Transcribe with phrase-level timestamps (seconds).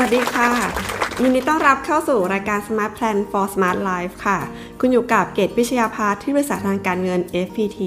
[0.00, 0.50] วัสดีค่ะ
[1.22, 4.38] ยินดีต้อนรับเข้าสู่รายการ Smart Plan for Smart Life ค่ะ
[4.80, 7.78] คุณอยู่กับเกตพิชยาพาที่บริษัททางการเงิน FPT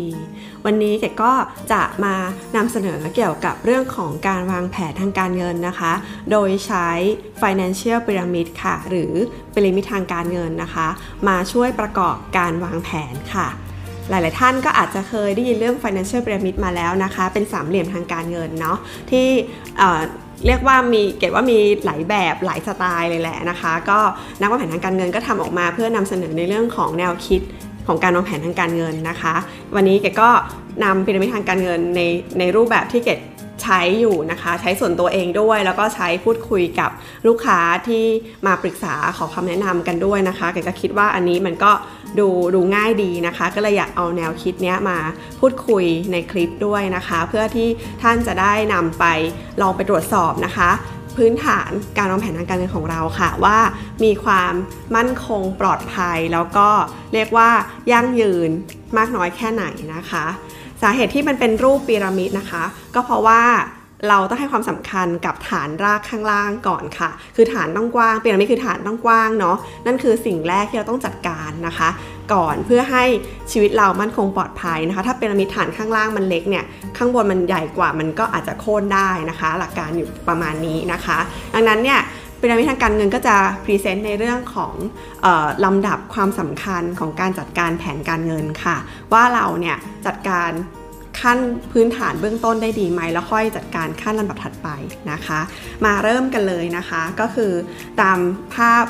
[0.65, 1.33] วันนี้เกตก็
[1.71, 2.15] จะมา
[2.55, 5.93] นำเสนอเกี่ยวกับเรื่องของการวางแผนทางการเงินนะคะ
[6.31, 6.87] โดยใช้
[7.41, 9.13] Financial Pyramid ค่ะ หรือ
[9.53, 10.87] พีระมิดทางการเงินนะคะ
[11.27, 13.49] มาช่วยประกอบการวางแผนค่ะ
[14.09, 18.77] หลาย ๆ ท่านก็อาจจะเคยได้ยินเรื่อง financial pyramid มาแล้วนะคะ เป็นสามเหลี่ยมทางการเงินเนาะ
[19.11, 19.27] ที่
[20.45, 23.99] เรียกว่ามีเกตว่ามีหลายแบบหลายสไตล์เลยแหละนะคะ ก็
[24.39, 27.41] นักวางแผนทางการเงินก็ทำออกมาเพื่อนำเสนอในเรื่องของแนวคิด
[27.87, 29.35] ของการวางแผนทางการเงินนะคะ
[29.75, 30.29] วันนี้เกดก็
[30.83, 32.01] นำพีระมิดทางการเงินใน
[32.39, 33.19] ในรูปแบบที่เกด
[33.61, 36.89] ใช้อยู่นะคะ ใช้ส่วนตัวเองด้วย แล้วก็ใช้พูดคุยกับ
[37.27, 38.05] ลูกค้าที่
[38.47, 41.71] มาปรึกษาขอคำแนะนำกันด้วยนะคะเกดก็คิดว่าอันนี้มันก็
[42.19, 44.97] ดูดูง่ายดีนะคะ ก็เลยอยากเอาแนวคิดนี้มา
[45.39, 47.67] พูดคุยในคลิปด้วยนะคะ เพื่อที่
[48.01, 49.05] ท่านจะได้นำไป
[49.61, 50.71] ลองไปตรวจสอบนะคะ
[51.17, 53.57] พื้นฐานการวางแผนทางการเงินของเราค่ะว่า
[54.03, 54.53] มีความ
[54.95, 56.69] มั่นคงปลอดภัย แล้วก็
[57.13, 57.49] เรียกว่า
[57.91, 58.49] ยั่งยืน
[58.97, 60.25] มากน้อยแค่ไหนนะคะ
[60.81, 62.63] สาเหตุที่มันเป็นรูปพีระมิดนะคะ
[62.95, 63.41] ก็เพราะว่า
[64.09, 71.89] เราต้องให้ความสำคัญกับฐานรากข้างล่างก่อนค่ะ คือฐานต้องกว้างพีระมิดคือฐานต้องกว้างเนาะ นั่นคือสิ่งแรกที่เราต้องจัดการนะคะ
[72.33, 73.03] ก่อนเพื่อให้
[73.51, 76.65] ชีวิตเรามั่นคงปลอดภัยนะคะ ถ้าพีระมิดฐานข้างล่างมันเล็กเนี่ย
[76.97, 81.17] ข้างบนมันใหญ่กว่ามันก็อาจจะโค่นได้นะคะ หลักการอยู่ประมาณนี้นะคะ
[81.53, 81.99] ดังนั้นเนี่ย
[82.43, 84.73] พีระมิดทางการเงินก็จะพรีเซนต์ในเรื่องของ
[85.25, 88.77] ออลำดับความสำคัญของการจัดการแผนการเงินค่ะ
[89.13, 90.51] ว่าเราเนี่ยจัดการ
[91.21, 91.39] ขั้น
[91.71, 94.69] พื้นฐานเบื้องต้นได้ดีไหม แล้วค่อยจัดการขั้นลำดับถัดไป
[95.11, 95.39] นะคะ
[95.85, 97.51] มาเริ่มกันเลยนะคะ ก็คือ
[98.01, 98.17] ตาม
[98.55, 98.83] ภาพ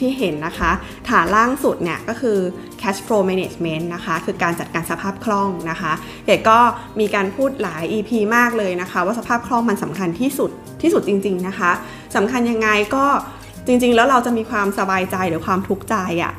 [0.00, 0.70] ที่เห็นนะคะ
[1.08, 2.38] ฐานล่างสุดเนี่ยก็คือ
[2.80, 5.92] cash flow management นะคะ คือการจัดการสภาพคล่องนะคะ
[6.26, 6.58] เด็กก็
[7.00, 10.50] มีการพูดหลาย EP มากเลยนะคะ ว่าสภาพคล่องมันสำคัญที่สุด
[10.82, 11.70] ที่สุดจริง ๆนะคะ
[12.16, 13.04] สำคัญยังไงก็
[13.66, 16.32] จริง ๆ แล้วเราจะมีความสบายใจหรือความทุกข์ใจอะ่ะ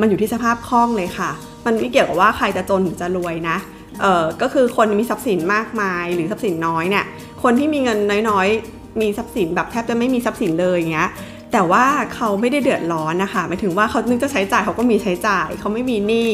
[0.00, 1.30] มันอยู่ที่สภาพคล่องเลยค่ะ
[1.66, 3.56] มันไม่เกี่ยวกับว่าใครจะจนหรือจะรวยนะ
[4.00, 7.04] เออก็คือคนมีทรัพย์สินมากมายหรือทรัพย์สินน้อยเนี่ย
[7.42, 7.98] คนที่มีเงิน
[8.30, 11.10] น้อยๆ มีทรัพย์สินแบบแทบจะไม่มีทรัพย์สินเลยอย่างเงี้ย
[11.58, 16.30] แต่ว่าเขาไม่ได้เดือดร้อนนะคะหมายถึงว่าเขานึกจะใช้จ่ายเขาก็มีใช้จ่าย เขาไม่มีหนี้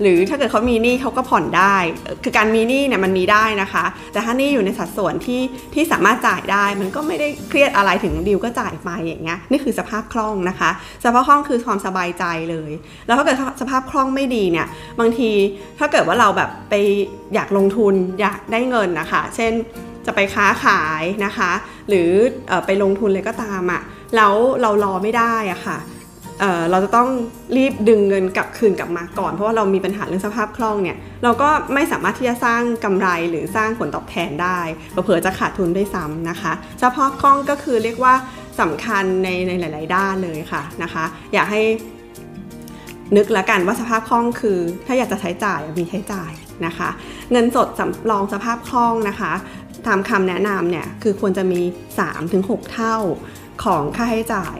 [0.00, 1.76] หรือถ้าเกิดเขามีหนี้เขาก็ผ่อนได้
[2.24, 5.40] คือการมีหนี้เนี่ยมันมีได้นะคะ แต่ถ้าหนี้อยู่ในสัดส่วนที่
[5.74, 10.70] ที่สามารถจ่ายได้ มันก็ไม่ได้เครียดอะไรถึงดิวก็จ่ายไปอย่างเงี้ยนี่คือสภาพคล่องนะคะ
[11.04, 12.70] สภาพคล่องคือความสบายใจเลย
[13.06, 14.66] แล้วถ้าเกิดสภาพคล่องไม่ดีเนี่ย
[15.00, 15.30] บางที
[15.78, 16.74] ถ้าเกิดว่าเราแบบไป
[17.34, 19.52] อยากลงทุนอยากได้เงินนะคะ เช่น
[20.06, 21.50] จะไปค้าขายนะคะ
[21.88, 22.10] หรือ
[22.50, 23.82] อไปลงทุนเลยก็ตามอะ่ะ
[24.16, 25.78] แล้วเรารอไม่ได้อะค่ะ
[26.40, 27.08] เเราจะต้อง
[27.56, 34.58] รีบดึงเงินกลับคืนกลับมาก่อน เพราะว่าเรามีปัญหาเรื่องสภาพคล่องเนี่ยเราก็ไม่สามารถที่จะสร้างกำไรหรือสร้างผลตอบแทนได้
[35.04, 36.52] เผื่อจะขาดทุนด้วยซ้ำนะคะ
[36.82, 38.14] สภาพคล่องก็คือเรียกว่า
[38.60, 41.62] สำคัญในในหลาย ๆ ด้านเลยค่ะนะคะ อยากให้
[43.16, 46.32] นึกแล้วกันว่าสภาพคล่องคือ ถ้าอยากจะใช้จ่ายมีใช้จ่าย
[46.66, 46.88] นะคะ
[47.30, 49.32] เงินสดสำรองสภาพคล่องนะคะ
[49.86, 51.60] ตามคำแนะนำเนี่ยคือควรจะมี
[52.16, 52.96] 3-6 เท่า
[53.64, 54.56] ของค่าใช้จ่าย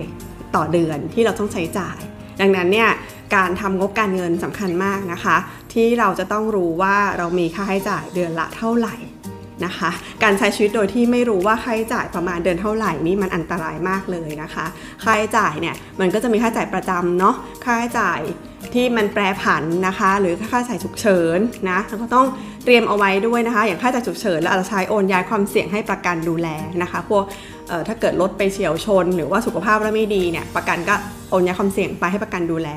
[0.54, 1.98] ต่อเดือนที่เราต้องใช้จ่าย
[2.40, 2.90] ดังนั้นเนี่ย
[3.34, 5.36] การทำงบการเงินสำคัญมากนะคะ
[5.72, 8.96] ที่เราจะต้องรู้ว่าเรามีค่าใช้จ่ายเดือนละเท่าไหร่
[9.64, 9.90] นะคะ
[10.22, 14.66] การใช้ชีวิตโดยที่ไม่รู้ว่าค่าใช้จ่ายประมาณเดือนเท่าไหร่นี่มันอันตรายมากเลยนะคะ
[15.02, 18.20] ค่าใช้จ่ายเนี่ยมันก็จะมีค่าใช้จ่ายประจำเนาะค่าใช้จ่าย
[18.74, 21.38] ที่มันแปรผันนะคะ หรือค่าใช้จ่ายฉุกเฉิน
[21.70, 22.26] นะเราก็ต้อง
[22.64, 26.48] เตรียมเอาไว้ด้วยนะคะ อย่างค่าใช้จ่ายฉุกเฉินแล้วอาจจะใช้โอนย้ายความเสี่ยงให้ประกันดูแล
[26.82, 27.24] นะคะ พวก
[27.88, 30.94] ถ้าเกิดรถไปเฉียวชน หรือว่าสุขภาพเราไม่ดีเนี่ยประกันก็
[31.30, 32.68] โอนย้ายความเสี่ยงไปให้ประกันดูแล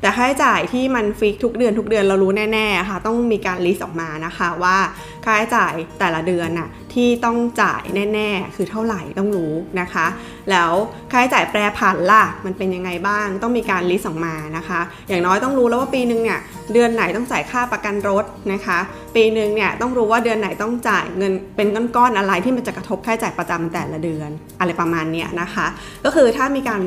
[0.00, 4.76] แต่ค่าใช้จ่ายที่มัน fix ทุกเดือนทุกเดือนเรารู้แน่ๆค่ะ ต้องมีการ list ออกมานะคะว่า
[5.24, 7.82] ค่าใช้จ่ายแต่ละเดือนน่ะที่ต้องจ่าย
[8.14, 10.06] แน่ๆ คือเท่าไหร่ต้องรู้นะคะ
[10.50, 10.72] แล้ว
[11.10, 16.40] ค่าใช้จ่ายแปรผันล่ะมันเป็นยังไงบ้าง ต้องมีการลิสต์ออกมานะคะ อย่างน้อยต้องรู้แล้วว่าปีหนึ่งเนี่ย
[16.72, 18.78] เดือนไหนต้องจ่ายค่าประกันรถนะคะ
[19.14, 25.66] ปีหนึ่งเนี่ยต้องรู้ว่าเดือนไหนต้องจ่ายเงินเป็นก้อนๆอะไรที่มันจะกระทบค่าใช้จ่ายประจำแต่ละเดือน อะไรประมาณนี้นะคะ
[26.04, 26.82] ก็คือถ้ามีการ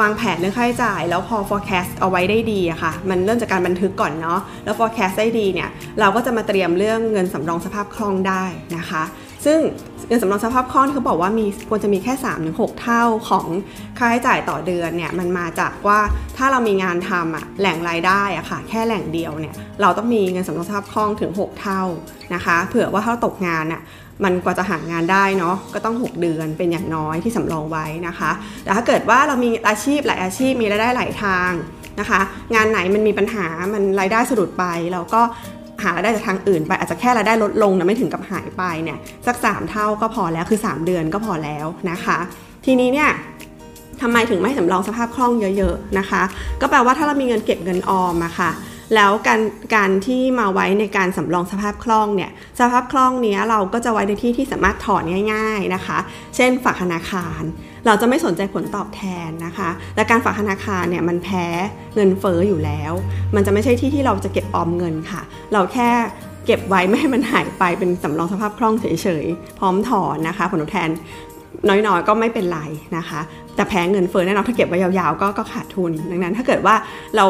[0.00, 5.68] วางแผนเรื่องค่าใช้จ่าย แล้วพอ forecast เอาไว้ได้ดีอะคะ่ะ มันเริ่มจากการบันทึกก่อนเนาะแล้ว forecast ได้ดีเนี่ย
[6.00, 8.44] เราก็จะมาเตรียมเรื่องเงินสำรองสภาพคล่องได้
[8.76, 9.02] นะคะ
[9.46, 9.60] ซึ่ง
[10.08, 12.14] เงินสำรองสภาพคล่องที่เขาบอกว่ามีควรจะมีแค่
[12.46, 13.46] 3-6 เท่าของ
[13.98, 15.98] ค่าใช้จ่ายต่อเดือนเนี่ยมันมาจากว่า
[16.36, 21.82] ถ้าเรามีงานทำอะแหล่งรายได้อะค่ะ แค่แหล่งเดียวเนี่ยเราต้องมีเงินสำรองสภาพคล่องถึง 6 เท่า
[22.34, 23.80] นะคะ เผื่อว่าถ้าตกงานอะ
[24.24, 28.30] มันกว่าจะหางานได้เนาะก็ต้อง 6 เดือนเป็นอย่างน้อยที่สำรองไว้นะคะ
[28.62, 31.50] แต่ถ้าเกิดว่าเรามีอาชีพหลายอาชีพมีรายได้หลายทาง
[32.00, 32.20] นะคะ
[32.54, 35.22] งานไหนมันมีปัญหามันรายได้สะดุดไปเราก็
[35.82, 42.18] หารายได้จากทางอื่นไปอาจจะแค่รายได้ลดลงนะไม่ถึงกับหายไปเนี่ยสัก 3 เท่าก็พอแล้วคือ 3 เดือนก็พอแล้วนะคะ
[42.64, 43.10] ทีนี้เนี่ย
[44.02, 46.22] ทำไมถึงไม่สำรองสภาพคล่องเยอะ ๆนะคะ
[46.60, 48.50] ก็แปลว่าถ้าเรามีเงินเก็บเงินออมอะค่ะ
[48.94, 49.40] แล้วการ
[49.74, 55.02] การที่มาไว้ในการสำรองสภาพคล่องเนี่ยสภาพคล่องนี้เราก็จะไว้ในที่ที่สามารถถอน
[55.32, 55.98] ง่าย ๆนะคะ
[56.36, 57.42] เช่นฝากธนาคาร
[57.86, 61.46] เราจะไม่สนใจผลตอบแทนนะคะแต่การฝากธนาคารเนี่ยมันแพ้
[61.94, 62.92] เงินเฟอ้ออยู่แล้ว
[63.34, 65.22] มันจะไม่ใช่ที่ที่เราจะเก็บออมเงินค่ะ
[65.52, 65.88] เราแค่
[66.46, 70.88] เก็บไว้ไม่ให้มันหายไปเป็นสำรองสภาพคล่องเฉยๆพร้อมถอนนะคะ ผลตอบแทน
[71.68, 72.60] น้อยๆ ก็ไม่เป็นไร
[72.96, 73.20] นะคะ
[73.54, 76.74] แต่แพ้เงินเฟ้อแน่นอนถ้าเก็บไว้ยาวๆ ก็ก็ขาดทุน ดังนั้นถ้าเกิดว่า
[77.16, 77.26] เรา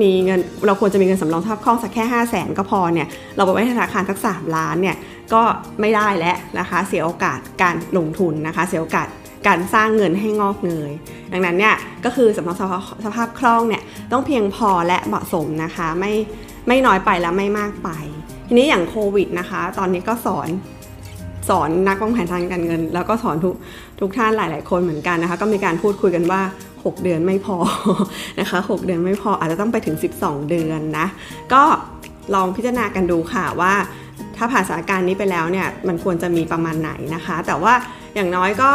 [0.00, 3.06] มีเงินเราควรจะมีเงินสำรองสภาพคล่องสักแค่ 5 0 0แสนก็พอเนี่ย
[3.36, 4.96] เราไปไว้ธนาคารสัก 3 ล้านเนี่ย
[5.34, 5.42] ก็
[5.80, 9.08] ไม่ได้แล้วนะคะเสียโอกาสการลงทุนนะคะเสียโอกาส
[9.46, 10.92] การสร้างเงินให้งอกเงย
[11.32, 11.74] ดังนั้นเนี่ย
[12.04, 12.56] ก็คือสำรอง
[13.04, 16.12] สภาพคล่องเนี่ยต้องเพียงพอและเหมาะสมนะคะไม่
[16.68, 17.88] ไม่น้อยไปและไม่มากไป
[18.48, 20.48] ทีนี้อย่างโควิดนะคะ ตอนนี้ก็สอน
[21.48, 23.54] สอนนักวางแผนทางการเงิน แล้วก็สอนทุก
[24.00, 26.40] ทุกท่านหลาย ๆ คนเหมือนกันนะคะ ก็มีการพูดคุยกันว่า
[26.84, 27.56] 6 เดือนไม่พอ
[28.40, 31.06] นะคะ 6 เดือนไม่พออาจจะต้องไปถึง 12 เดือนนะ
[31.52, 31.62] ก็
[32.34, 33.74] ลองพิจารณากันดูค่ะว่า
[34.36, 37.74] ถ้าผ่านสถานการณ์นี้ไปแล้วเนี่ยมันควรจะมีประมาณไหนนะคะ แต่ว่า
[38.14, 38.70] อย่างน้อยก็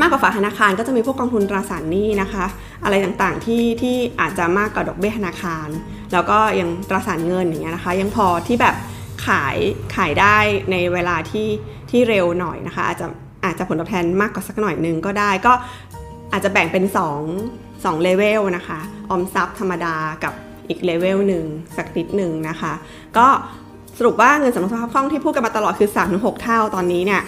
[0.00, 2.44] มากกว่าฝากธนาคารก็จะมีพวกกองทุนตราสารหนี้นะคะ
[2.84, 5.68] อะไรต่างๆที่ที่อาจจะมากกว่าดอกเบี้ยธนาคาร
[6.12, 8.74] แล้วก็ยังตราสารเงินอย่างเงี้ยนะคะ ยังพอที่แบบ
[9.26, 9.56] ขาย
[9.96, 10.36] ขายได้
[10.72, 11.48] ในเวลาที่
[11.90, 13.06] ที่เร็วหน่อยนะคะ อาจจะ
[13.44, 15.52] อาจจะผลตอบแทนมากกว่าสักหน่อยนึงก็ได้ก็
[16.32, 16.84] อาจจะแบ่งเป็น
[17.44, 18.80] 2 2เลเวลนะคะ
[19.10, 19.94] ออมทรัพย์ธรรมดา
[20.24, 20.34] กับ
[20.68, 21.44] อีกเลเวลหนึ่ง
[21.76, 22.72] สักนิดหนึ่งนะคะ
[23.16, 23.26] ก็
[23.98, 27.22] สรุปว่าเงินสำรองสภาพคล่องที่พูดกันมาตลอดคือ 3-6 เท่าตอนนี้เนี่ย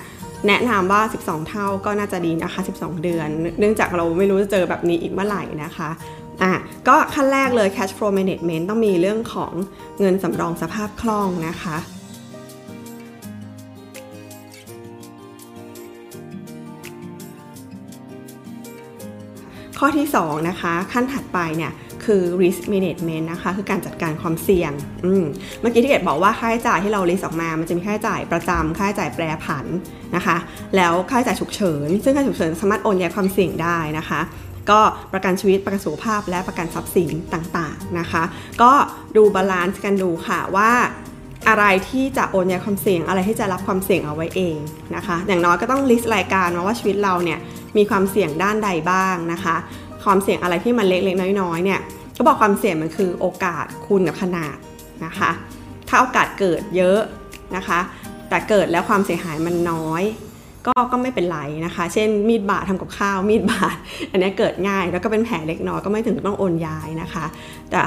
[0.47, 3.29] แนะนำว่า 12 เท่าก็น่าจะดีนะคะ 12 เดือน
[3.59, 5.91] เนื่องจากเราไม่รู้จะเจอแบบนี้อีกเมื่อไหร่นะคะ
[6.43, 6.53] อะ
[6.89, 9.53] ก็ขั้นแรกเลย cash flow management ต้องมีเรื่องของ
[10.01, 11.77] เงินสำรองสภาพคล่องนะคะ
[19.85, 21.73] ข้อที่ 2 นะคะ ขั้นถัดไปเนี่ย
[22.05, 24.73] คือ risk management นะคะ คือการจัดการความเสี่ยง
[25.05, 25.25] อืม
[25.61, 29.67] เมื่อกี้ที่เกดบอกว่าค่าใช้จ่ายที่เรา list ออกมา มันจะมีค่าใช้จ่ายประจำค่าใช้จ่ายแปรผัน
[30.17, 30.37] นะคะ
[30.77, 34.21] แล้วค่าใช้จ่ายฉุกเฉิน ซึ่งค่าฉุกเฉินสามารถโอนย้ายความเสี่ยงได้นะคะ
[34.71, 34.81] ก็
[35.13, 38.23] ประกันชีวิตประกันสุขภาพและประกันทรัพย์สินต่างๆนะคะ
[38.63, 38.73] ก็
[39.17, 40.71] ดู balance กันดูค่ะว่า
[41.49, 44.57] อะไรที่จะโอนย้ายความเสี่ยง อะไรที่จะรับความเสี่ยงเอาไว้เอง
[44.97, 47.39] นะคะ อย่างน้อยก็ต้องลิสต์รายการมาว่าชีวิตเราเนี่ย
[47.77, 49.57] มีความเสี่ยงด้านใดบ้างนะคะ
[50.05, 51.81] ความเสี่ยงอะไรที่มันเล็กๆน้อยๆเนี่ย
[52.17, 54.57] ก็บอกความเสี่ยงมันคือโอกาสคูณกับขนาด
[55.05, 55.31] นะคะ
[55.89, 57.01] ถ้าโอกาสเกิดเยอะ
[57.57, 57.81] นะคะ
[58.29, 60.03] แต่เกิดแล้วความเสียหายมันน้อย
[60.67, 63.77] ก็ก็ไม่เป็นไรนะคะ เช่น มีดบาดทำกับข้าวมีดบาด
[64.11, 67.25] อันนี้เกิดง่ายแล้วก็เป็นแผลเล็กน้อยก็ไม่ถึงต้องโอนย้ายนะคะ
[67.71, 67.81] แต่